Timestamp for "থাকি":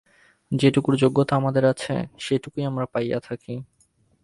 3.19-3.53